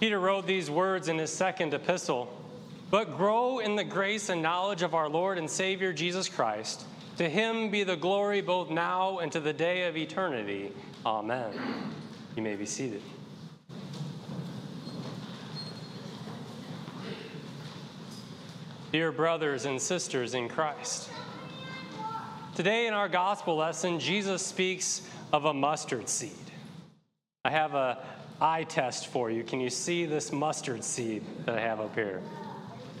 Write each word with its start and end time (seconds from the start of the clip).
Peter 0.00 0.20
wrote 0.20 0.46
these 0.46 0.70
words 0.70 1.08
in 1.08 1.18
his 1.18 1.32
second 1.32 1.74
epistle 1.74 2.32
But 2.90 3.16
grow 3.16 3.58
in 3.58 3.74
the 3.74 3.84
grace 3.84 4.28
and 4.28 4.40
knowledge 4.40 4.82
of 4.82 4.94
our 4.94 5.08
Lord 5.08 5.38
and 5.38 5.50
Savior 5.50 5.92
Jesus 5.92 6.28
Christ. 6.28 6.84
To 7.16 7.28
him 7.28 7.68
be 7.68 7.82
the 7.82 7.96
glory 7.96 8.40
both 8.40 8.70
now 8.70 9.18
and 9.18 9.32
to 9.32 9.40
the 9.40 9.52
day 9.52 9.88
of 9.88 9.96
eternity. 9.96 10.72
Amen. 11.04 11.52
You 12.36 12.42
may 12.42 12.54
be 12.54 12.64
seated. 12.64 13.02
Dear 18.92 19.10
brothers 19.10 19.64
and 19.64 19.82
sisters 19.82 20.34
in 20.34 20.48
Christ, 20.48 21.10
today 22.54 22.86
in 22.86 22.94
our 22.94 23.08
gospel 23.08 23.56
lesson, 23.56 23.98
Jesus 23.98 24.46
speaks 24.46 25.02
of 25.32 25.44
a 25.44 25.52
mustard 25.52 26.08
seed. 26.08 26.32
I 27.44 27.50
have 27.50 27.74
a 27.74 27.98
eye 28.40 28.64
test 28.64 29.08
for 29.08 29.30
you. 29.30 29.42
Can 29.42 29.60
you 29.60 29.70
see 29.70 30.06
this 30.06 30.32
mustard 30.32 30.84
seed 30.84 31.24
that 31.44 31.58
I 31.58 31.60
have 31.60 31.80
up 31.80 31.94
here? 31.94 32.22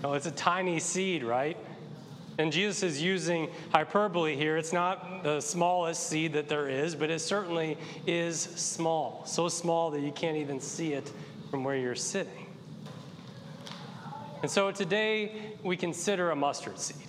Oh, 0.04 0.12
it's 0.12 0.26
a 0.26 0.32
tiny 0.32 0.78
seed, 0.78 1.22
right? 1.22 1.56
And 2.38 2.52
Jesus 2.52 2.84
is 2.84 3.02
using 3.02 3.50
hyperbole 3.72 4.36
here. 4.36 4.56
It's 4.56 4.72
not 4.72 5.24
the 5.24 5.40
smallest 5.40 6.08
seed 6.08 6.32
that 6.34 6.48
there 6.48 6.68
is, 6.68 6.94
but 6.94 7.10
it 7.10 7.18
certainly 7.20 7.76
is 8.06 8.38
small. 8.40 9.24
So 9.26 9.48
small 9.48 9.90
that 9.90 10.00
you 10.00 10.12
can't 10.12 10.36
even 10.36 10.60
see 10.60 10.92
it 10.92 11.10
from 11.50 11.64
where 11.64 11.76
you're 11.76 11.96
sitting. 11.96 12.46
And 14.42 14.50
so 14.50 14.70
today 14.70 15.56
we 15.64 15.76
consider 15.76 16.30
a 16.30 16.36
mustard 16.36 16.78
seed. 16.78 17.08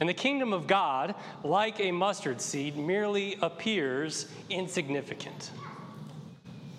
And 0.00 0.08
the 0.08 0.14
kingdom 0.14 0.52
of 0.52 0.66
God, 0.66 1.14
like 1.44 1.78
a 1.80 1.92
mustard 1.92 2.40
seed, 2.40 2.76
merely 2.76 3.38
appears 3.40 4.26
insignificant 4.50 5.50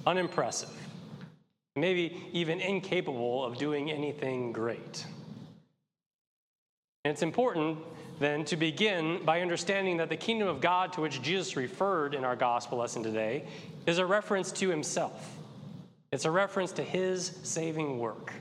unimpressive, 0.07 0.71
maybe 1.75 2.29
even 2.31 2.61
incapable 2.61 3.43
of 3.43 3.57
doing 3.57 3.91
anything 3.91 4.53
great. 4.53 5.05
And 7.04 7.12
it's 7.12 7.21
important 7.21 7.77
then 8.20 8.45
to 8.45 8.55
begin 8.55 9.23
by 9.26 9.41
understanding 9.41 9.98
that 9.98 10.09
the 10.09 10.15
kingdom 10.15 10.48
of 10.48 10.62
God 10.62 10.93
to 10.93 11.01
which 11.01 11.21
Jesus 11.21 11.55
referred 11.55 12.15
in 12.15 12.23
our 12.23 12.35
gospel 12.35 12.77
lesson 12.77 13.04
today 13.04 13.45
is 13.85 13.98
a 13.98 14.05
reference 14.05 14.51
to 14.54 14.70
himself. 14.70 15.35
It's 16.12 16.26
a 16.26 16.32
reference 16.32 16.71
to 16.73 16.84
his 16.84 17.37
saving 17.43 17.99
work. 17.99 18.32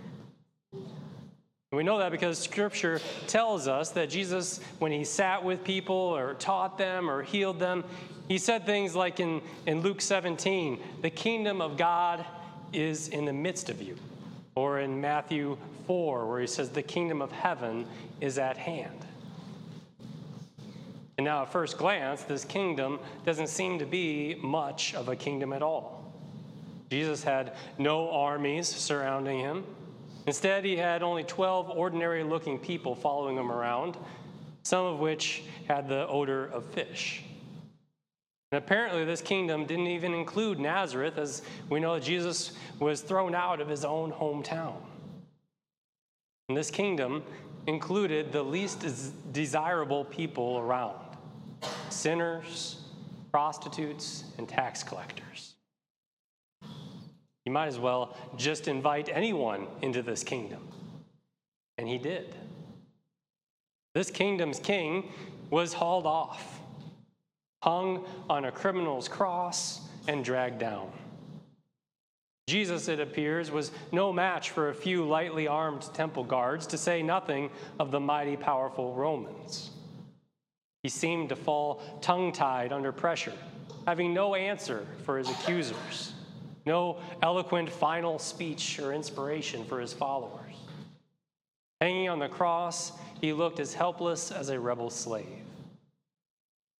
We 1.72 1.82
know 1.82 1.98
that 1.98 2.12
because 2.12 2.38
scripture 2.38 3.00
tells 3.26 3.66
us 3.66 3.90
that 3.90 4.08
Jesus, 4.08 4.60
when 4.78 4.92
he 4.92 5.04
sat 5.04 5.42
with 5.42 5.64
people 5.64 5.96
or 5.96 6.34
taught 6.34 6.78
them 6.78 7.10
or 7.10 7.24
healed 7.24 7.58
them, 7.58 7.82
he 8.28 8.38
said 8.38 8.64
things 8.64 8.94
like 8.94 9.18
in, 9.18 9.42
in 9.66 9.80
Luke 9.80 10.00
17, 10.00 10.78
the 11.02 11.10
kingdom 11.10 11.60
of 11.60 11.76
God 11.76 12.24
is 12.72 13.08
in 13.08 13.24
the 13.24 13.32
midst 13.32 13.68
of 13.68 13.82
you. 13.82 13.96
Or 14.54 14.78
in 14.78 15.00
Matthew 15.00 15.58
4, 15.88 16.26
where 16.26 16.40
he 16.40 16.46
says, 16.46 16.70
the 16.70 16.82
kingdom 16.82 17.20
of 17.20 17.32
heaven 17.32 17.86
is 18.20 18.38
at 18.38 18.56
hand. 18.56 19.04
And 21.18 21.24
now, 21.24 21.42
at 21.42 21.52
first 21.52 21.78
glance, 21.78 22.22
this 22.22 22.44
kingdom 22.44 23.00
doesn't 23.24 23.48
seem 23.48 23.80
to 23.80 23.86
be 23.86 24.36
much 24.36 24.94
of 24.94 25.08
a 25.08 25.16
kingdom 25.16 25.52
at 25.52 25.62
all. 25.62 26.12
Jesus 26.90 27.24
had 27.24 27.54
no 27.76 28.10
armies 28.10 28.68
surrounding 28.68 29.40
him. 29.40 29.64
Instead, 30.26 30.64
he 30.64 30.76
had 30.76 31.02
only 31.02 31.22
12 31.22 31.70
ordinary 31.70 32.24
looking 32.24 32.58
people 32.58 32.94
following 32.94 33.36
him 33.36 33.50
around, 33.50 33.96
some 34.62 34.84
of 34.84 34.98
which 34.98 35.44
had 35.68 35.88
the 35.88 36.06
odor 36.08 36.46
of 36.46 36.64
fish. 36.66 37.22
And 38.52 38.58
apparently, 38.62 39.04
this 39.04 39.20
kingdom 39.20 39.66
didn't 39.66 39.86
even 39.88 40.14
include 40.14 40.58
Nazareth, 40.58 41.18
as 41.18 41.42
we 41.68 41.80
know 41.80 41.94
that 41.94 42.04
Jesus 42.04 42.52
was 42.78 43.00
thrown 43.00 43.34
out 43.34 43.60
of 43.60 43.68
his 43.68 43.84
own 43.84 44.12
hometown. 44.12 44.76
And 46.48 46.56
this 46.56 46.70
kingdom 46.70 47.24
included 47.66 48.30
the 48.30 48.42
least 48.42 48.84
desirable 49.32 50.04
people 50.04 50.58
around 50.58 50.96
sinners, 51.90 52.82
prostitutes, 53.32 54.24
and 54.38 54.48
tax 54.48 54.84
collectors. 54.84 55.55
You 57.46 57.52
might 57.52 57.68
as 57.68 57.78
well 57.78 58.14
just 58.36 58.68
invite 58.68 59.08
anyone 59.10 59.66
into 59.80 60.02
this 60.02 60.22
kingdom. 60.22 60.68
And 61.78 61.88
he 61.88 61.96
did. 61.96 62.34
This 63.94 64.10
kingdom's 64.10 64.58
king 64.58 65.10
was 65.48 65.72
hauled 65.72 66.06
off 66.06 66.60
hung 67.66 68.04
on 68.30 68.44
a 68.44 68.52
criminal's 68.52 69.08
cross, 69.08 69.80
and 70.06 70.24
dragged 70.24 70.60
down. 70.60 70.88
Jesus, 72.46 72.86
it 72.86 73.00
appears, 73.00 73.50
was 73.50 73.72
no 73.90 74.12
match 74.12 74.50
for 74.50 74.68
a 74.68 74.74
few 74.74 75.04
lightly 75.04 75.48
armed 75.48 75.82
temple 75.92 76.22
guards, 76.22 76.64
to 76.68 76.78
say 76.78 77.02
nothing 77.02 77.50
of 77.80 77.90
the 77.90 77.98
mighty, 77.98 78.36
powerful 78.36 78.94
Romans. 78.94 79.70
He 80.84 80.88
seemed 80.88 81.30
to 81.30 81.36
fall 81.36 81.82
tongue 82.00 82.30
tied 82.30 82.72
under 82.72 82.92
pressure, 82.92 83.32
having 83.84 84.14
no 84.14 84.36
answer 84.36 84.86
for 85.04 85.18
his 85.18 85.28
accusers, 85.28 86.12
no 86.66 86.98
eloquent 87.22 87.70
final 87.70 88.18
speech 88.18 88.78
or 88.78 88.92
inspiration 88.92 89.64
for 89.64 89.80
his 89.80 89.92
followers. 89.92 90.54
Hanging 91.80 92.08
on 92.08 92.18
the 92.18 92.28
cross, 92.28 92.92
he 93.20 93.32
looked 93.32 93.60
as 93.60 93.72
helpless 93.72 94.32
as 94.32 94.48
a 94.48 94.58
rebel 94.58 94.90
slave 94.90 95.46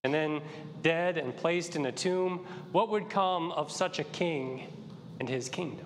and 0.07 0.15
then 0.15 0.41
dead 0.83 1.19
and 1.19 1.37
placed 1.37 1.75
in 1.75 1.85
a 1.87 1.91
tomb, 1.91 2.47
what 2.71 2.91
would 2.91 3.11
come 3.11 3.51
of 3.51 3.73
such 3.73 3.99
a 3.99 4.05
king 4.05 4.73
and 5.19 5.29
his 5.29 5.49
kingdom? 5.49 5.85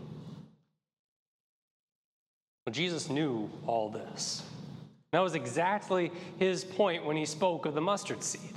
Well, 2.67 2.75
Jesus 2.75 3.09
knew 3.09 3.49
all 3.67 3.89
this. 3.89 4.43
That 5.13 5.21
was 5.21 5.35
exactly 5.35 6.13
his 6.39 6.65
point 6.65 7.07
when 7.07 7.17
he 7.17 7.25
spoke 7.25 7.65
of 7.65 7.73
the 7.73 7.81
mustard 7.81 8.23
seed. 8.23 8.53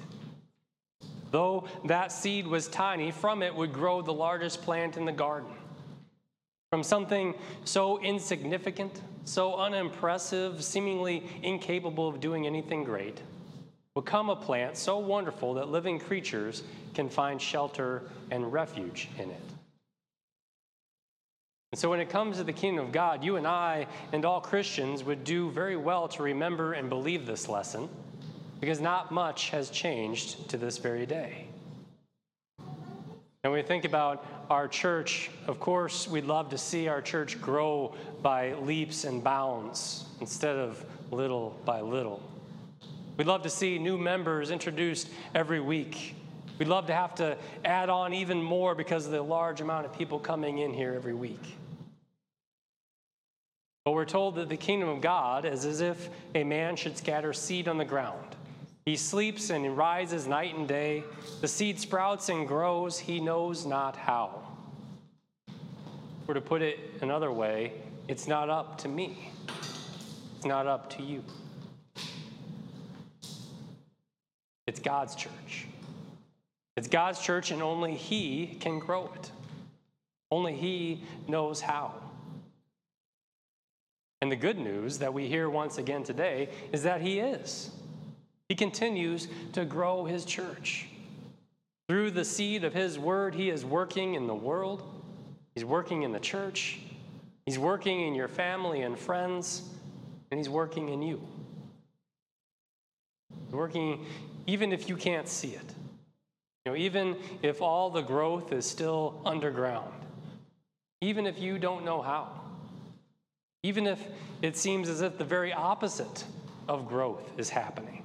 Though 1.33 1.65
that 1.85 2.11
seed 2.11 2.45
was 2.45 2.67
tiny, 2.67 3.09
from 3.09 3.41
it 3.41 3.55
would 3.55 3.73
grow 3.73 4.03
the 4.03 4.13
largest 4.13 4.61
plant 4.61 4.97
in 4.97 5.05
the 5.05 5.11
garden. 5.11 5.49
From 6.69 6.83
something 6.83 7.33
so 7.65 7.99
insignificant, 7.99 9.01
so 9.25 9.55
unimpressive, 9.55 10.63
seemingly 10.63 11.27
incapable 11.41 12.07
of 12.07 12.19
doing 12.19 12.45
anything 12.45 12.83
great, 12.83 13.19
become 13.95 14.29
a 14.29 14.35
plant 14.35 14.77
so 14.77 14.99
wonderful 14.99 15.55
that 15.55 15.69
living 15.69 15.97
creatures 15.97 16.61
can 16.93 17.09
find 17.09 17.41
shelter 17.41 18.03
and 18.29 18.53
refuge 18.53 19.09
in 19.17 19.31
it. 19.31 19.41
And 21.71 21.79
so, 21.79 21.89
when 21.89 21.99
it 21.99 22.09
comes 22.11 22.37
to 22.37 22.43
the 22.43 22.53
kingdom 22.53 22.85
of 22.85 22.91
God, 22.91 23.23
you 23.23 23.37
and 23.37 23.47
I 23.47 23.87
and 24.11 24.23
all 24.23 24.39
Christians 24.39 25.03
would 25.03 25.23
do 25.23 25.49
very 25.49 25.77
well 25.77 26.07
to 26.09 26.21
remember 26.21 26.73
and 26.73 26.89
believe 26.89 27.25
this 27.25 27.49
lesson 27.49 27.89
because 28.63 28.79
not 28.79 29.11
much 29.11 29.49
has 29.49 29.69
changed 29.69 30.47
to 30.47 30.55
this 30.55 30.77
very 30.77 31.05
day. 31.05 31.47
And 33.43 33.51
we 33.51 33.61
think 33.61 33.83
about 33.83 34.25
our 34.49 34.69
church, 34.69 35.29
of 35.47 35.59
course, 35.59 36.07
we'd 36.07 36.23
love 36.23 36.47
to 36.51 36.57
see 36.57 36.87
our 36.87 37.01
church 37.01 37.41
grow 37.41 37.93
by 38.21 38.53
leaps 38.53 39.03
and 39.03 39.21
bounds 39.21 40.05
instead 40.21 40.55
of 40.55 40.81
little 41.11 41.59
by 41.65 41.81
little. 41.81 42.23
We'd 43.17 43.27
love 43.27 43.41
to 43.41 43.49
see 43.49 43.77
new 43.79 43.97
members 43.97 44.49
introduced 44.49 45.09
every 45.35 45.59
week. 45.59 46.15
We'd 46.57 46.69
love 46.69 46.87
to 46.87 46.93
have 46.93 47.15
to 47.15 47.35
add 47.65 47.89
on 47.89 48.13
even 48.13 48.41
more 48.41 48.75
because 48.75 49.05
of 49.05 49.11
the 49.11 49.21
large 49.21 49.59
amount 49.59 49.87
of 49.87 49.97
people 49.97 50.19
coming 50.19 50.59
in 50.59 50.73
here 50.73 50.93
every 50.93 51.13
week. 51.13 51.57
But 53.83 53.91
we're 53.91 54.05
told 54.05 54.35
that 54.35 54.47
the 54.47 54.55
kingdom 54.55 54.87
of 54.87 55.01
God 55.01 55.43
is 55.43 55.65
as 55.65 55.81
if 55.81 56.07
a 56.33 56.45
man 56.45 56.77
should 56.77 56.97
scatter 56.97 57.33
seed 57.33 57.67
on 57.67 57.77
the 57.77 57.83
ground. 57.83 58.37
He 58.85 58.97
sleeps 58.97 59.49
and 59.49 59.77
rises 59.77 60.27
night 60.27 60.55
and 60.55 60.67
day. 60.67 61.03
The 61.39 61.47
seed 61.47 61.79
sprouts 61.79 62.29
and 62.29 62.47
grows, 62.47 62.99
he 62.99 63.19
knows 63.21 63.65
not 63.65 63.95
how. 63.95 64.41
Or 66.27 66.33
to 66.33 66.41
put 66.41 66.61
it 66.61 66.79
another 67.01 67.31
way, 67.31 67.73
it's 68.07 68.27
not 68.27 68.49
up 68.49 68.77
to 68.79 68.89
me, 68.89 69.31
it's 70.37 70.45
not 70.45 70.67
up 70.67 70.89
to 70.91 71.03
you. 71.03 71.23
It's 74.67 74.79
God's 74.79 75.15
church. 75.15 75.67
It's 76.75 76.87
God's 76.87 77.19
church, 77.19 77.51
and 77.51 77.61
only 77.61 77.93
He 77.95 78.57
can 78.59 78.79
grow 78.79 79.11
it. 79.15 79.31
Only 80.31 80.55
He 80.55 81.03
knows 81.27 81.61
how. 81.61 81.93
And 84.21 84.31
the 84.31 84.35
good 84.35 84.57
news 84.57 84.97
that 84.99 85.13
we 85.13 85.27
hear 85.27 85.49
once 85.49 85.77
again 85.77 86.03
today 86.03 86.49
is 86.71 86.83
that 86.83 87.01
He 87.01 87.19
is. 87.19 87.71
He 88.53 88.55
continues 88.55 89.29
to 89.53 89.65
grow 89.65 90.05
His 90.05 90.25
church. 90.25 90.85
Through 91.89 92.11
the 92.11 92.23
seed 92.23 92.63
of 92.63 92.71
His 92.71 92.99
word, 92.99 93.33
He 93.33 93.49
is 93.49 93.65
working 93.65 94.13
in 94.13 94.27
the 94.27 94.35
world, 94.35 94.83
He's 95.55 95.65
working 95.65 96.03
in 96.03 96.11
the 96.11 96.19
church, 96.19 96.77
He's 97.47 97.57
working 97.57 98.01
in 98.01 98.13
your 98.13 98.27
family 98.27 98.83
and 98.83 98.95
friends, 98.95 99.63
and 100.29 100.39
He's 100.39 100.49
working 100.49 100.89
in 100.89 101.01
you. 101.01 101.27
He's 103.45 103.55
working 103.55 104.05
even 104.45 104.71
if 104.71 104.87
you 104.87 104.97
can't 104.97 105.27
see 105.27 105.55
it. 105.55 105.73
You 106.63 106.73
know, 106.73 106.75
even 106.75 107.17
if 107.41 107.59
all 107.59 107.89
the 107.89 108.03
growth 108.03 108.53
is 108.53 108.67
still 108.67 109.19
underground, 109.25 109.95
even 111.01 111.25
if 111.25 111.39
you 111.39 111.57
don't 111.57 111.83
know 111.85 112.03
how. 112.03 112.39
Even 113.63 113.87
if 113.87 113.99
it 114.43 114.55
seems 114.55 114.89
as 114.89 115.01
if 115.01 115.17
the 115.17 115.25
very 115.25 115.51
opposite 115.51 116.23
of 116.67 116.87
growth 116.87 117.31
is 117.39 117.49
happening. 117.49 118.03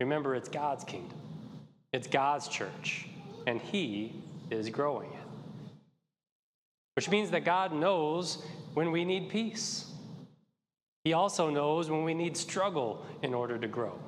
Remember, 0.00 0.34
it's 0.34 0.48
God's 0.48 0.84
kingdom, 0.84 1.18
it's 1.92 2.06
God's 2.06 2.48
church, 2.48 3.06
and 3.46 3.60
He 3.60 4.14
is 4.50 4.68
growing 4.70 5.10
it. 5.10 5.72
Which 6.94 7.10
means 7.10 7.30
that 7.30 7.44
God 7.44 7.72
knows 7.72 8.44
when 8.74 8.90
we 8.92 9.04
need 9.04 9.28
peace. 9.28 9.86
He 11.04 11.12
also 11.12 11.50
knows 11.50 11.90
when 11.90 12.04
we 12.04 12.14
need 12.14 12.36
struggle 12.36 13.04
in 13.22 13.34
order 13.34 13.58
to 13.58 13.68
grow. 13.68 13.98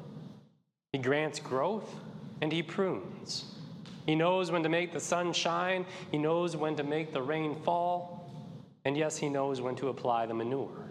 He 0.93 0.99
grants 0.99 1.39
growth 1.39 1.95
and 2.41 2.53
He 2.53 2.63
prunes. 2.63 3.45
He 4.07 4.15
knows 4.15 4.51
when 4.51 4.63
to 4.63 4.69
make 4.69 4.93
the 4.93 5.01
sun 5.01 5.33
shine, 5.33 5.87
He 6.11 6.19
knows 6.19 6.57
when 6.57 6.77
to 6.77 6.83
make 6.83 7.13
the 7.13 7.23
rain 7.23 7.55
fall, 7.63 8.31
and 8.85 8.97
yes, 8.97 9.17
He 9.17 9.29
knows 9.29 9.61
when 9.61 9.77
to 9.77 9.89
apply 9.89 10.27
the 10.27 10.35
manure. 10.35 10.89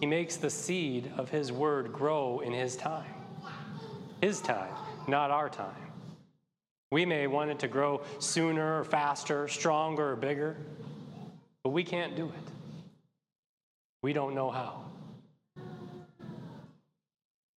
He 0.00 0.06
makes 0.06 0.36
the 0.36 0.50
seed 0.50 1.10
of 1.16 1.30
His 1.30 1.50
word 1.50 1.92
grow 1.92 2.40
in 2.40 2.52
His 2.52 2.76
time. 2.76 3.14
His 4.20 4.40
time, 4.40 4.74
not 5.06 5.30
our 5.30 5.48
time. 5.48 5.74
We 6.90 7.04
may 7.04 7.26
want 7.26 7.50
it 7.50 7.58
to 7.60 7.68
grow 7.68 8.02
sooner 8.18 8.80
or 8.80 8.84
faster, 8.84 9.48
stronger 9.48 10.12
or 10.12 10.16
bigger, 10.16 10.56
but 11.62 11.70
we 11.70 11.84
can't 11.84 12.16
do 12.16 12.26
it. 12.26 12.52
We 14.02 14.12
don't 14.12 14.34
know 14.34 14.50
how. 14.50 14.84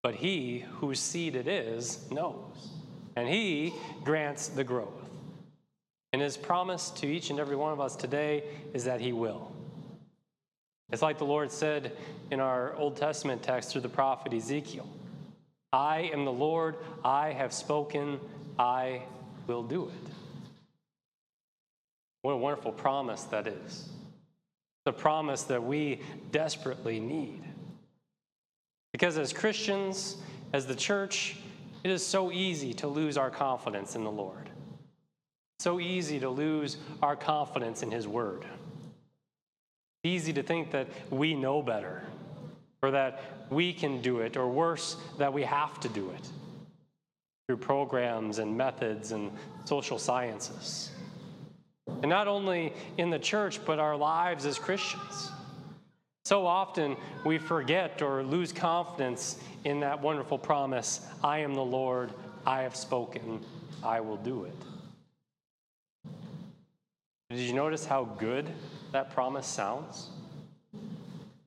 But 0.03 0.15
He 0.15 0.65
whose 0.79 0.99
seed 0.99 1.35
it 1.35 1.47
is 1.47 2.09
knows, 2.11 2.71
and 3.15 3.29
He 3.29 3.73
grants 4.03 4.47
the 4.47 4.63
growth. 4.63 4.89
And 6.11 6.21
His 6.21 6.35
promise 6.35 6.89
to 6.91 7.07
each 7.07 7.29
and 7.29 7.39
every 7.39 7.55
one 7.55 7.71
of 7.71 7.79
us 7.79 7.95
today 7.95 8.43
is 8.73 8.83
that 8.85 8.99
He 8.99 9.13
will. 9.13 9.51
It's 10.91 11.01
like 11.01 11.17
the 11.17 11.25
Lord 11.25 11.51
said 11.51 11.93
in 12.31 12.39
our 12.39 12.75
Old 12.75 12.97
Testament 12.97 13.41
text 13.41 13.71
through 13.71 13.81
the 13.81 13.89
prophet 13.89 14.33
Ezekiel 14.33 14.88
I 15.73 16.09
am 16.13 16.25
the 16.25 16.33
Lord, 16.33 16.75
I 17.03 17.31
have 17.31 17.53
spoken, 17.53 18.19
I 18.59 19.03
will 19.47 19.63
do 19.63 19.88
it. 19.88 20.11
What 22.23 22.33
a 22.33 22.38
wonderful 22.38 22.73
promise 22.73 23.23
that 23.25 23.47
is. 23.47 23.89
The 24.83 24.91
promise 24.91 25.43
that 25.43 25.63
we 25.63 26.01
desperately 26.31 26.99
need. 26.99 27.43
Because 28.91 29.17
as 29.17 29.31
Christians, 29.31 30.17
as 30.51 30.65
the 30.65 30.75
church, 30.75 31.38
it 31.85 31.89
is 31.89 32.05
so 32.05 32.31
easy 32.31 32.73
to 32.75 32.88
lose 32.88 33.17
our 33.17 33.29
confidence 33.29 33.95
in 33.95 34.03
the 34.03 34.11
Lord. 34.11 34.49
So 35.59 35.79
easy 35.79 36.19
to 36.19 36.29
lose 36.29 36.77
our 37.01 37.15
confidence 37.15 37.81
in 37.81 37.91
His 37.91 38.07
Word 38.07 38.45
easy 40.03 40.33
to 40.33 40.44
think 40.44 40.71
that 40.71 40.88
we 41.09 41.33
know 41.33 41.62
better, 41.62 42.03
or 42.81 42.92
that 42.92 43.21
we 43.50 43.74
can 43.74 44.01
do 44.01 44.19
it, 44.19 44.38
or 44.38 44.48
worse, 44.50 44.98
that 45.18 45.31
we 45.31 45.44
have 45.44 45.80
to 45.81 45.89
do 45.89 46.09
it 46.12 46.30
through 47.48 47.57
programs 47.57 48.39
and 48.39 48.56
methods 48.56 49.12
and 49.12 49.31
social 49.65 50.00
sciences. 50.00 50.92
And 51.88 52.09
not 52.09 52.27
only 52.27 52.74
in 52.98 53.09
the 53.09 53.19
church, 53.19 53.63
but 53.65 53.80
our 53.80 53.95
lives 53.95 54.45
as 54.45 54.57
Christians. 54.57 55.31
So 56.24 56.45
often 56.45 56.95
we 57.25 57.38
forget 57.38 58.01
or 58.01 58.24
lose 58.24 58.53
confidence 58.53 59.38
in 59.65 59.81
that 59.81 60.01
wonderful 60.01 60.38
promise 60.38 61.01
I 61.24 61.39
am 61.39 61.53
the 61.53 61.63
Lord, 61.63 62.12
I 62.45 62.62
have 62.62 62.75
spoken, 62.75 63.44
I 63.83 64.00
will 64.00 64.18
do 64.18 64.45
it. 64.45 64.56
Did 67.30 67.39
you 67.39 67.53
notice 67.53 67.86
how 67.86 68.06
good 68.06 68.50
that 68.91 69.11
promise 69.11 69.47
sounds? 69.47 70.09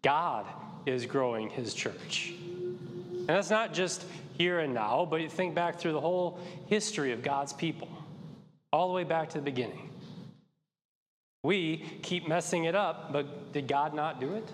God 0.02 0.46
is 0.86 1.06
growing 1.06 1.50
his 1.50 1.74
church. 1.74 2.34
And 2.40 3.28
that's 3.28 3.50
not 3.50 3.72
just 3.72 4.04
here 4.36 4.60
and 4.60 4.74
now, 4.74 5.06
but 5.08 5.20
you 5.20 5.28
think 5.28 5.54
back 5.54 5.78
through 5.78 5.92
the 5.92 6.00
whole 6.00 6.40
history 6.66 7.12
of 7.12 7.22
God's 7.22 7.52
people, 7.52 7.88
all 8.72 8.88
the 8.88 8.94
way 8.94 9.04
back 9.04 9.30
to 9.30 9.38
the 9.38 9.44
beginning. 9.44 9.90
We 11.42 11.84
keep 12.02 12.26
messing 12.26 12.64
it 12.64 12.74
up, 12.74 13.12
but 13.12 13.52
did 13.52 13.68
God 13.68 13.94
not 13.94 14.20
do 14.20 14.34
it? 14.34 14.48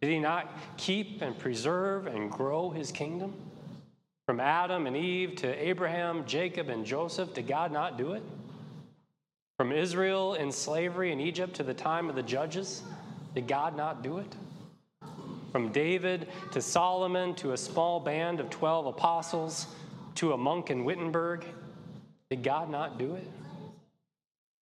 Did 0.00 0.10
he 0.10 0.18
not 0.18 0.50
keep 0.76 1.22
and 1.22 1.38
preserve 1.38 2.06
and 2.06 2.30
grow 2.30 2.70
his 2.70 2.90
kingdom? 2.90 3.34
From 4.26 4.40
Adam 4.40 4.86
and 4.86 4.96
Eve 4.96 5.36
to 5.36 5.48
Abraham, 5.48 6.24
Jacob, 6.26 6.68
and 6.68 6.84
Joseph, 6.84 7.32
did 7.32 7.46
God 7.46 7.70
not 7.70 7.96
do 7.96 8.12
it? 8.12 8.22
From 9.56 9.72
Israel 9.72 10.34
in 10.34 10.52
slavery 10.52 11.12
in 11.12 11.20
Egypt 11.20 11.54
to 11.54 11.62
the 11.62 11.72
time 11.72 12.10
of 12.10 12.14
the 12.14 12.22
judges, 12.22 12.82
did 13.34 13.48
God 13.48 13.74
not 13.74 14.02
do 14.02 14.18
it? 14.18 14.36
From 15.50 15.72
David 15.72 16.28
to 16.52 16.60
Solomon 16.60 17.34
to 17.36 17.52
a 17.52 17.56
small 17.56 17.98
band 17.98 18.38
of 18.38 18.50
12 18.50 18.84
apostles 18.86 19.66
to 20.16 20.34
a 20.34 20.36
monk 20.36 20.70
in 20.70 20.84
Wittenberg, 20.84 21.46
did 22.28 22.42
God 22.42 22.68
not 22.68 22.98
do 22.98 23.14
it? 23.14 23.26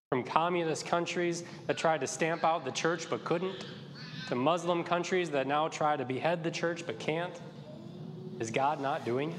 From 0.10 0.24
communist 0.24 0.86
countries 0.86 1.44
that 1.66 1.76
tried 1.76 2.02
to 2.02 2.08
stamp 2.08 2.44
out 2.44 2.64
the 2.64 2.72
church 2.72 3.10
but 3.10 3.26
couldn't, 3.26 3.66
to 4.28 4.36
Muslim 4.36 4.84
countries 4.84 5.32
that 5.32 5.48
now 5.48 5.68
try 5.68 5.98
to 5.98 6.06
behead 6.06 6.44
the 6.44 6.52
church 6.52 6.86
but 6.86 7.00
can't, 7.00 7.34
is 8.40 8.52
God 8.52 8.80
not 8.80 9.06
doing 9.06 9.34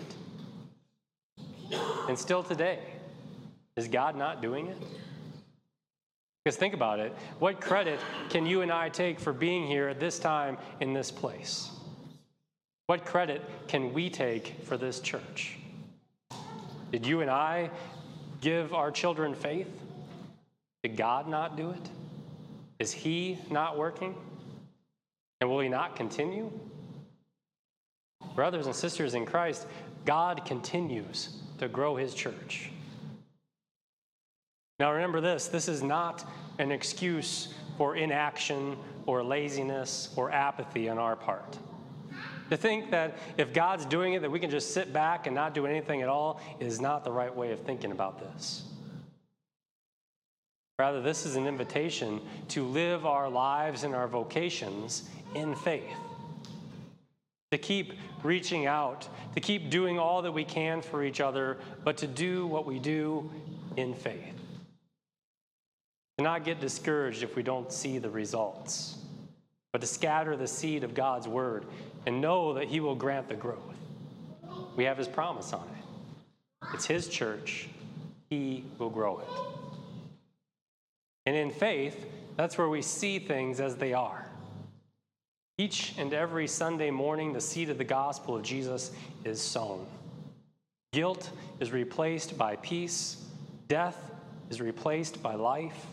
it? 1.71 1.79
And 2.09 2.19
still 2.19 2.43
today, 2.43 2.81
is 3.77 3.87
God 3.87 4.17
not 4.17 4.43
doing 4.43 4.67
it? 4.67 4.79
Because 6.45 6.57
think 6.57 6.75
about 6.75 6.99
it 7.01 7.17
what 7.39 7.61
credit 7.61 7.99
can 8.29 8.45
you 8.45 8.61
and 8.61 8.71
I 8.71 8.91
take 8.91 9.19
for 9.19 9.33
being 9.33 9.67
here 9.67 9.89
at 9.89 9.99
this 9.99 10.19
time 10.19 10.59
in 10.81 10.93
this 10.93 11.11
place? 11.11 11.71
What 12.87 13.07
credit 13.07 13.43
can 13.67 13.95
we 13.95 14.11
take 14.11 14.57
for 14.65 14.77
this 14.77 15.01
church? 15.01 15.57
Did 16.93 17.07
you 17.07 17.23
and 17.23 17.31
I 17.31 17.71
give 18.43 18.75
our 18.75 18.91
children 18.91 19.35
faith? 19.35 19.69
Did 20.83 20.97
God 20.97 21.29
not 21.29 21.57
do 21.57 21.71
it? 21.71 21.89
Is 22.79 22.93
He 22.93 23.39
not 23.51 23.79
working? 23.79 24.15
And 25.41 25.49
will 25.49 25.61
He 25.61 25.71
not 25.71 25.97
continue? 25.97 26.53
Brothers 28.35 28.67
and 28.67 28.77
sisters 28.77 29.15
in 29.15 29.25
Christ, 29.25 29.67
God 30.05 30.45
continues 30.45 31.39
to 31.59 31.69
grow 31.69 31.97
His 31.97 32.15
church. 32.15 32.71
Now, 34.81 34.93
remember 34.93 35.21
this 35.21 35.47
this 35.49 35.69
is 35.69 35.83
not 35.83 36.25
an 36.59 36.73
excuse 36.73 37.55
for 37.79 37.97
inaction 37.97 38.77
or 39.07 39.23
laziness 39.23 40.13
or 40.17 40.31
apathy 40.31 40.89
on 40.89 40.99
our 40.99 41.17
part. 41.17 41.59
To 42.51 42.57
think 42.57 42.91
that 42.91 43.17
if 43.39 43.53
God's 43.53 43.87
doing 43.87 44.15
it, 44.15 44.23
that 44.23 44.31
we 44.31 44.39
can 44.39 44.51
just 44.51 44.75
sit 44.75 44.93
back 44.93 45.27
and 45.27 45.35
not 45.35 45.55
do 45.55 45.67
anything 45.67 46.03
at 46.03 46.09
all 46.09 46.41
is 46.61 46.81
not 46.81 47.05
the 47.05 47.11
right 47.11 47.35
way 47.35 47.53
of 47.53 47.61
thinking 47.61 47.91
about 47.91 48.19
this. 48.21 48.65
Rather, 50.79 51.01
this 51.01 51.25
is 51.25 51.37
an 51.37 51.47
invitation 51.47 52.21
to 52.49 52.65
live 52.65 53.07
our 53.07 53.31
lives 53.31 53.85
and 53.85 53.95
our 53.95 54.09
vocations 54.09 55.09
in 55.35 55.55
faith. 55.55 55.97
To 57.53 57.59
keep 57.59 57.95
reaching 58.23 58.67
out, 58.67 59.09
to 59.35 59.41
keep 59.41 59.71
doing 59.71 59.99
all 59.99 60.23
that 60.23 60.33
we 60.33 60.45
can 60.45 60.83
for 60.83 61.05
each 61.05 61.21
other, 61.21 61.59
but 61.85 61.97
to 61.99 62.07
do 62.07 62.47
what 62.47 62.67
we 62.67 62.79
do 62.81 63.31
in 63.77 63.95
faith. 63.95 64.44
To 66.19 66.25
not 66.25 66.45
get 66.45 66.61
discouraged 66.61 67.23
if 67.23 67.35
we 67.35 67.43
don't 67.43 67.73
see 67.73 67.99
the 67.99 68.11
results, 68.11 68.99
but 69.73 69.81
to 69.81 69.87
scatter 69.87 70.37
the 70.37 70.47
seed 70.47 70.85
of 70.85 70.95
God's 70.95 71.27
word 71.27 71.67
and 72.07 72.21
know 72.21 72.55
that 72.55 72.69
He 72.69 72.79
will 72.79 72.95
grant 72.95 73.29
the 73.29 73.35
growth. 73.35 73.59
We 74.77 74.85
have 74.85 74.97
His 74.97 75.09
promise 75.09 75.53
on 75.53 75.67
it. 75.67 76.69
It's 76.73 76.87
His 76.87 77.09
church, 77.09 77.69
He 78.31 78.65
will 78.79 78.91
grow 78.91 79.19
it. 79.19 79.29
And 81.27 81.35
in 81.35 81.51
faith, 81.51 82.07
that's 82.37 82.59
where 82.59 82.69
we 82.69 82.83
see 82.83 83.19
things 83.19 83.59
as 83.59 83.77
they 83.77 83.93
are. 83.93 84.27
Each 85.57 85.95
and 85.99 86.13
every 86.13 86.47
Sunday 86.47 86.91
morning, 86.91 87.33
the 87.33 87.41
seed 87.41 87.71
of 87.71 87.79
the 87.79 87.85
gospel 87.85 88.37
of 88.37 88.43
Jesus 88.43 88.91
is 89.25 89.41
sown. 89.41 89.87
Guilt 90.93 91.31
is 91.61 91.73
replaced 91.73 92.37
by 92.37 92.57
peace, 92.57 93.25
death 93.69 94.13
is 94.51 94.61
replaced 94.61 95.23
by 95.23 95.35
life. 95.35 95.87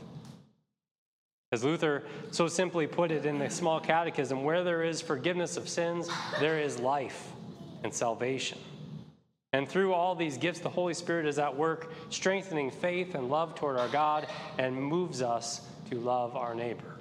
As 1.51 1.63
Luther 1.63 2.03
so 2.31 2.47
simply 2.47 2.87
put 2.87 3.11
it 3.11 3.25
in 3.25 3.37
the 3.37 3.49
small 3.49 3.79
catechism, 3.79 4.43
where 4.43 4.63
there 4.63 4.83
is 4.83 5.01
forgiveness 5.01 5.57
of 5.57 5.67
sins, 5.67 6.09
there 6.39 6.59
is 6.59 6.79
life 6.79 7.29
and 7.83 7.93
salvation. 7.93 8.57
And 9.53 9.67
through 9.67 9.93
all 9.93 10.15
these 10.15 10.37
gifts, 10.37 10.59
the 10.59 10.69
Holy 10.69 10.93
Spirit 10.93 11.25
is 11.25 11.37
at 11.37 11.55
work, 11.55 11.91
strengthening 12.09 12.71
faith 12.71 13.15
and 13.15 13.29
love 13.29 13.55
toward 13.55 13.77
our 13.77 13.89
God 13.89 14.27
and 14.57 14.75
moves 14.75 15.21
us 15.21 15.61
to 15.89 15.99
love 15.99 16.37
our 16.37 16.55
neighbor. 16.55 16.95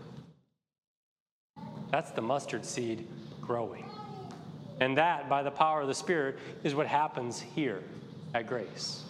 That's 1.93 2.11
the 2.11 2.23
mustard 2.23 2.65
seed 2.65 3.07
growing. 3.41 3.89
And 4.81 4.99
that, 4.99 5.29
by 5.29 5.43
the 5.45 5.51
power 5.51 5.83
of 5.83 5.89
the 5.89 5.95
Spirit, 5.95 6.39
is 6.65 6.75
what 6.75 6.89
happens 6.89 7.41
here 7.41 7.83
at 8.35 8.49
Grace. 8.49 9.05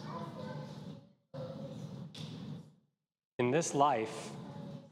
in 3.41 3.51
this 3.51 3.75
life, 3.75 4.29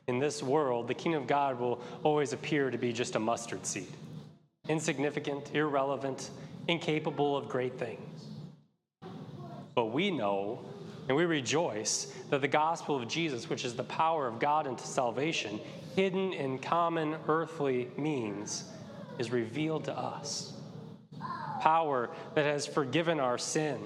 in 0.09 0.19
this 0.19 0.43
world, 0.43 0.88
the 0.88 0.95
kingdom 0.95 1.23
of 1.23 1.29
God 1.29 1.61
will 1.61 1.81
always 2.03 2.33
appear 2.33 2.71
to 2.71 2.79
be 2.79 2.93
just 2.93 3.15
a 3.15 3.21
mustard 3.21 3.65
seed 3.65 3.87
insignificant, 4.69 5.55
irrelevant, 5.55 6.29
incapable 6.67 7.37
of 7.37 7.49
great 7.49 7.79
things. 7.79 8.27
But 9.75 9.87
we 9.87 10.11
know 10.11 10.61
and 11.09 11.17
we 11.17 11.25
rejoice 11.25 12.12
that 12.29 12.43
the 12.43 12.49
gospel 12.49 12.97
of 12.97 13.09
Jesus, 13.09 13.49
which 13.49 13.65
is 13.65 13.75
the 13.75 13.85
power 13.85 14.27
of 14.27 14.38
God 14.38 14.67
into 14.67 14.87
salvation, 14.87 15.59
hidden 15.97 16.35
in 16.35 16.59
common 16.59 17.17
earthly 17.29 17.88
means, 17.97 18.65
is 19.19 19.33
revealed 19.33 19.85
to 19.85 19.97
us. 19.97 20.53
Power 21.62 22.11
that 22.35 22.45
has 22.45 22.67
forgiven 22.67 23.21
our 23.21 23.38
sin, 23.38 23.79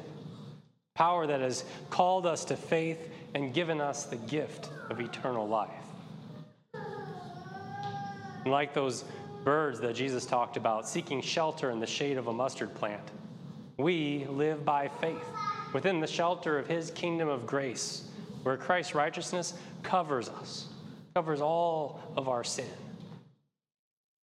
power 0.95 1.29
that 1.29 1.41
has 1.41 1.65
called 1.91 2.27
us 2.27 2.45
to 2.47 2.57
faith 2.57 2.99
and 3.35 3.55
given 3.55 3.81
us 3.81 4.05
the 4.05 4.17
gift 4.17 4.69
of 4.91 4.99
eternal 4.99 5.47
life. 5.47 5.71
Like 8.45 8.75
those 8.75 9.05
birds 9.45 9.81
that 9.81 9.95
Jesus 9.95 10.27
talked 10.27 10.57
about, 10.57 10.89
seeking 10.89 11.21
shelter 11.21 11.71
in 11.71 11.81
the 11.81 11.87
shade 11.87 12.17
of 12.17 12.27
a 12.27 12.33
mustard 12.33 12.75
plant, 12.75 13.11
we 13.77 14.27
live 14.29 14.65
by 14.65 14.89
faith 15.01 15.25
within 15.73 16.01
the 16.01 16.07
shelter 16.07 16.59
of 16.59 16.67
his 16.67 16.91
kingdom 16.91 17.29
of 17.29 17.47
grace, 17.47 18.09
where 18.43 18.57
Christ's 18.57 18.95
righteousness 18.95 19.55
covers 19.83 20.29
us, 20.29 20.69
covers 21.15 21.41
all 21.41 22.01
of 22.17 22.29
our 22.29 22.45
sin. 22.45 22.67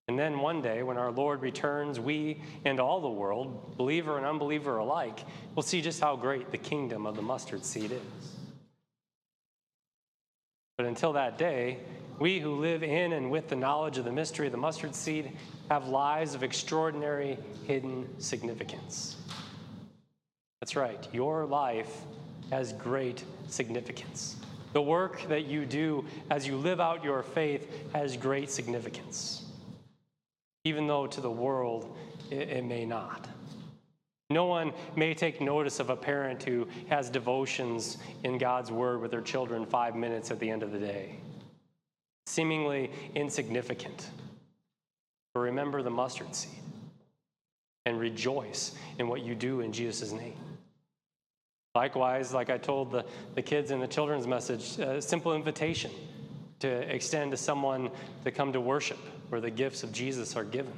And 0.07 0.17
then 0.17 0.39
one 0.39 0.61
day, 0.61 0.81
when 0.81 0.97
our 0.97 1.11
Lord 1.11 1.41
returns, 1.41 1.99
we 1.99 2.41
and 2.65 2.79
all 2.79 2.99
the 2.99 3.09
world, 3.09 3.77
believer 3.77 4.17
and 4.17 4.25
unbeliever 4.25 4.77
alike, 4.77 5.19
will 5.53 5.63
see 5.63 5.81
just 5.81 6.01
how 6.01 6.15
great 6.15 6.51
the 6.51 6.57
kingdom 6.57 7.05
of 7.05 7.15
the 7.15 7.21
mustard 7.21 7.63
seed 7.63 7.91
is. 7.91 8.38
But 10.79 10.86
until 10.86 11.12
that 11.12 11.38
day, 11.38 11.79
we 12.19 12.39
who 12.39 12.55
live 12.55 12.83
in 12.83 13.12
and 13.12 13.29
with 13.29 13.50
the 13.50 13.55
knowledge 13.57 13.98
of 13.98 14.05
the 14.05 14.13
mystery 14.13 14.45
of 14.45 14.53
the 14.53 14.57
mustard 14.57 14.95
seed 14.95 15.33
have 15.69 15.89
lives 15.89 16.36
of 16.36 16.41
extraordinary 16.41 17.38
hidden 17.67 18.07
significance. 18.17 19.17
That's 20.62 20.77
right, 20.77 21.05
your 21.12 21.45
life 21.45 22.03
has 22.50 22.71
great 22.71 23.25
significance. 23.50 24.38
The 24.71 24.81
work 24.81 25.21
that 25.27 25.48
you 25.48 25.65
do 25.65 26.05
as 26.29 26.48
you 26.48 26.55
live 26.55 26.79
out 26.79 27.03
your 27.03 27.24
faith 27.24 27.69
has 27.91 28.15
great 28.15 28.50
significance, 28.50 29.43
even 30.63 30.88
though 30.88 31.07
to 31.07 31.19
the 31.19 31.29
world 31.29 31.98
it, 32.31 32.48
it 32.48 32.63
may 32.63 32.86
not. 32.86 33.27
No 34.29 34.45
one 34.45 34.74
may 34.95 35.13
take 35.15 35.41
notice 35.41 35.79
of 35.79 35.89
a 35.89 35.95
parent 35.95 36.43
who 36.43 36.67
has 36.89 37.09
devotions 37.09 37.98
in 38.24 38.38
God's 38.38 38.71
Word 38.71 39.01
with 39.01 39.09
their 39.09 39.21
children 39.21 39.65
five 39.65 39.95
minutes 39.95 40.29
at 40.29 40.39
the 40.39 40.50
end 40.50 40.62
of 40.62 40.71
the 40.71 40.77
day. 40.77 41.15
Seemingly 42.27 42.91
insignificant. 43.15 44.07
But 45.33 45.39
remember 45.41 45.81
the 45.81 45.89
mustard 45.89 46.36
seed 46.36 46.59
and 47.86 48.00
rejoice 48.00 48.75
in 49.00 49.07
what 49.07 49.21
you 49.21 49.33
do 49.33 49.62
in 49.62 49.71
Jesus' 49.71 50.12
name. 50.12 50.38
Likewise, 51.74 52.33
like 52.33 52.51
I 52.51 52.57
told 52.57 52.91
the, 52.91 53.05
the 53.36 53.41
kids 53.41 53.71
in 53.71 53.79
the 53.79 53.88
children's 53.88 54.27
message, 54.27 54.77
a 54.77 55.01
simple 55.01 55.36
invitation 55.36 55.91
to 56.59 56.67
extend 56.93 57.31
to 57.31 57.38
someone 57.38 57.89
to 58.24 58.31
come 58.31 58.53
to 58.53 58.62
worship 58.62 59.00
where 59.29 59.41
the 59.41 59.50
gifts 59.50 59.81
of 59.81 59.91
Jesus 59.91 60.36
are 60.36 60.43
given. 60.43 60.74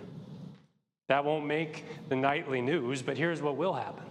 That 1.12 1.25
won't 1.25 1.46
make 1.46 1.84
the 2.08 2.15
nightly 2.15 2.62
news, 2.62 3.01
but 3.01 3.18
here's 3.18 3.41
what 3.41 3.58
will 3.58 3.74
happen 3.74 4.06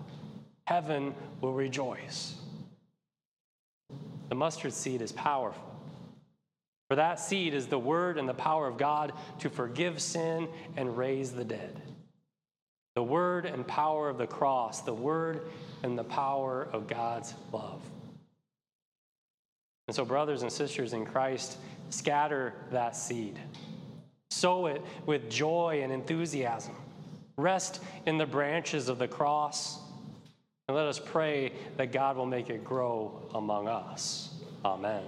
heaven 0.67 1.15
will 1.41 1.55
rejoice. 1.55 2.35
The 4.29 4.35
mustard 4.35 4.75
seed 4.75 5.01
is 5.01 5.11
powerful. 5.11 5.65
For 6.89 6.97
that 6.97 7.19
seed 7.19 7.55
is 7.55 7.69
the 7.69 7.79
word 7.79 8.19
and 8.19 8.29
the 8.29 8.35
power 8.35 8.69
of 8.69 8.77
God 8.77 9.15
to 9.39 9.49
forgive 9.49 10.03
sin 10.03 10.47
and 10.77 10.95
raise 10.95 11.33
the 11.33 11.43
dead. 11.43 11.81
The 12.97 13.03
word 13.03 13.47
and 13.47 13.67
power 13.67 14.11
of 14.11 14.19
the 14.19 14.27
cross, 14.27 14.83
the 14.83 14.93
word 14.93 15.49
and 15.83 15.99
the 15.99 16.05
power 16.05 16.69
of 16.71 16.87
God's 16.87 17.33
love. 17.51 17.81
And 19.89 19.97
so, 19.97 20.05
brothers 20.05 20.43
and 20.43 20.53
sisters 20.53 20.93
in 20.93 21.07
Christ, 21.07 21.57
scatter 21.89 22.53
that 22.73 22.95
seed. 22.95 23.39
Sow 24.29 24.67
it 24.67 24.83
with 25.07 25.31
joy 25.31 25.81
and 25.83 25.91
enthusiasm. 25.91 26.77
Rest 27.41 27.83
in 28.07 28.19
the 28.19 28.27
branches 28.27 28.89
of 28.89 28.99
the 28.99 29.09
cross. 29.09 29.79
And 30.69 30.77
let 30.77 30.87
us 30.87 31.01
pray 31.01 31.53
that 31.77 31.93
God 31.93 32.17
will 32.17 32.27
make 32.27 32.51
it 32.51 32.65
grow 32.65 33.29
among 33.35 33.67
us. 33.67 34.35
Amen. 34.65 35.03